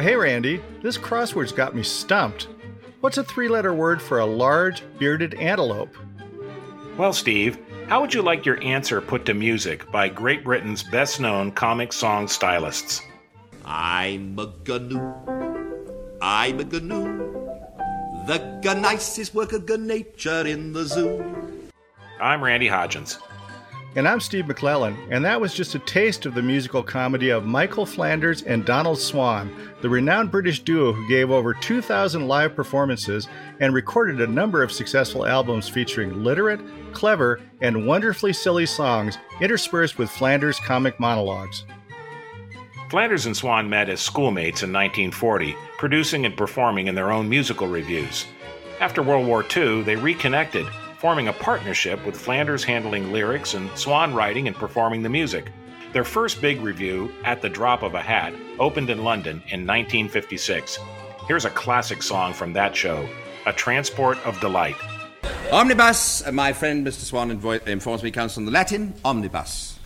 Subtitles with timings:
[0.00, 2.48] Hey, Randy, this crossword's got me stumped.
[3.00, 5.94] What's a three letter word for a large, bearded antelope?
[6.96, 11.20] Well, Steve, how would you like your answer put to music by Great Britain's best
[11.20, 13.02] known comic song stylists?
[13.66, 15.12] I'm a gnu.
[16.22, 17.50] I'm a gnu.
[18.26, 21.22] The nicest work of nature in the zoo.
[22.18, 23.18] I'm Randy Hodgins.
[23.96, 27.44] And I'm Steve McClellan, and that was just a taste of the musical comedy of
[27.44, 33.26] Michael Flanders and Donald Swann, the renowned British duo who gave over 2,000 live performances
[33.58, 36.60] and recorded a number of successful albums featuring literate,
[36.92, 41.64] clever, and wonderfully silly songs interspersed with Flanders' comic monologues.
[42.90, 47.66] Flanders and Swann met as schoolmates in 1940, producing and performing in their own musical
[47.66, 48.24] revues.
[48.78, 50.64] After World War II, they reconnected
[51.00, 55.50] forming a partnership with Flanders handling lyrics and Swann writing and performing the music.
[55.94, 60.78] Their first big revue, At the Drop of a Hat, opened in London in 1956.
[61.26, 63.08] Here's a classic song from that show,
[63.46, 64.76] A Transport of Delight.
[65.50, 67.00] Omnibus, uh, my friend Mr.
[67.00, 69.78] Swann invo- informs me, comes from the Latin omnibus,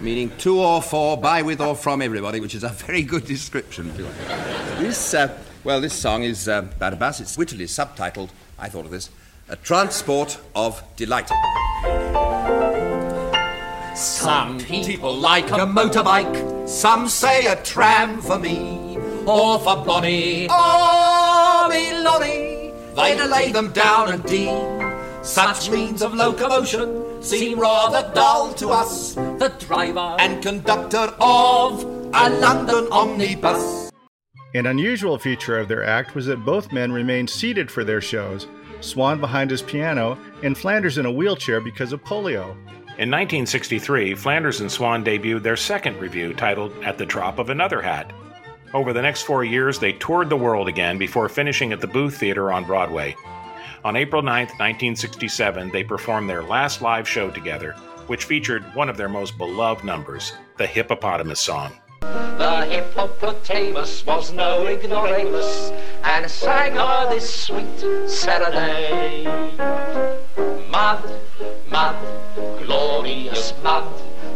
[0.00, 3.92] meaning to or for, by, with, or from everybody, which is a very good description.
[4.78, 7.20] This, uh, well, this song is uh, about a bus.
[7.20, 9.10] It's wittily subtitled, I thought of this,
[9.52, 11.30] a transport of delight.
[13.94, 21.68] Some people like a motorbike, some say a tram for me, or for Bonnie, or
[21.68, 22.72] me lorry.
[22.96, 24.82] They lay them down and deem
[25.22, 32.28] such means of locomotion seem rather dull to us, the driver and conductor of a
[32.28, 33.90] London omnibus.
[34.54, 38.48] An unusual feature of their act was that both men remained seated for their shows,
[38.82, 42.50] Swann behind his piano, and Flanders in a wheelchair because of polio.
[42.98, 47.80] In 1963, Flanders and Swann debuted their second revue titled At the Drop of Another
[47.80, 48.12] Hat.
[48.74, 52.18] Over the next four years, they toured the world again before finishing at the Booth
[52.18, 53.16] Theater on Broadway.
[53.84, 57.72] On April 9, 1967, they performed their last live show together,
[58.06, 61.72] which featured one of their most beloved numbers, the Hippopotamus Song.
[62.42, 65.70] The hippopotamus was no ignoramus
[66.02, 69.26] and sang her this sweet serenade.
[70.68, 71.04] Mud,
[71.70, 71.96] mud,
[72.58, 73.86] glorious mud.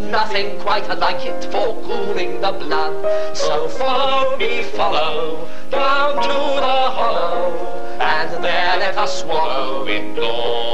[0.00, 3.36] Nothing quite like it for cooling the blood.
[3.36, 6.28] So follow me, follow down to
[6.66, 7.56] the hollow,
[8.00, 10.71] and there let us wallow in glorious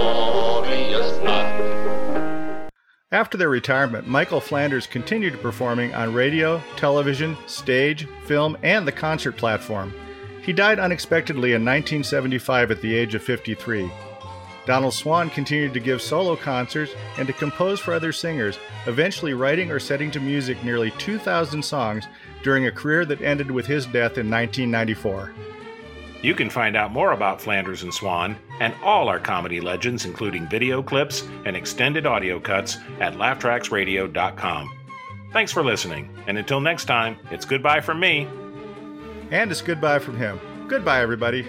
[3.18, 9.36] After their retirement, Michael Flanders continued performing on radio, television, stage, film, and the concert
[9.36, 9.92] platform.
[10.40, 13.90] He died unexpectedly in 1975 at the age of 53.
[14.66, 18.56] Donald Swann continued to give solo concerts and to compose for other singers,
[18.86, 22.06] eventually writing or setting to music nearly 2,000 songs
[22.44, 25.32] during a career that ended with his death in 1994.
[26.22, 30.48] You can find out more about Flanders and Swann and all our comedy legends, including
[30.48, 34.70] video clips and extended audio cuts, at laughtracksradio.com.
[35.32, 38.26] Thanks for listening, and until next time, it's goodbye from me.
[39.30, 40.40] And it's goodbye from him.
[40.68, 41.46] Goodbye, everybody.